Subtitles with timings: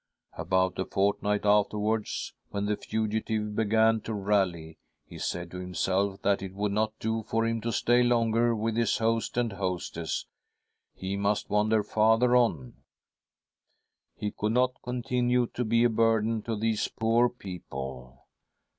[0.33, 6.41] "About a fortnight afterwards, when the fugitive began to rally, he said to himself that
[6.41, 10.25] it would not do for him to stay longer with his host and hostess—
[10.95, 12.77] he must wander farther on.
[14.15, 18.25] He could not continue to be a burden to these poor people.